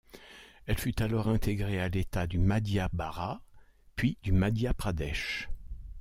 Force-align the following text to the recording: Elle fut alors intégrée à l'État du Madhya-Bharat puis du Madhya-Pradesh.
Elle 0.65 0.79
fut 0.79 0.99
alors 1.03 1.27
intégrée 1.27 1.79
à 1.79 1.87
l'État 1.87 2.25
du 2.25 2.39
Madhya-Bharat 2.39 3.39
puis 3.95 4.17
du 4.23 4.31
Madhya-Pradesh. 4.31 5.47